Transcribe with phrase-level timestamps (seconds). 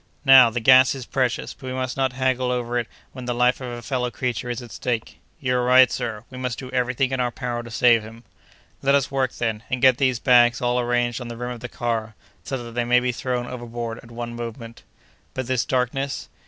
[0.25, 3.61] Now, the gas is precious; but we must not haggle over it when the life
[3.61, 6.95] of a fellow creature is at stake." "You are right, sir; we must do every
[6.95, 8.23] thing in our power to save him."
[8.81, 11.69] "Let us work, then, and get these bags all arranged on the rim of the
[11.69, 14.81] car, so that they may be thrown overboard at one movement."
[15.35, 16.29] "But this darkness?"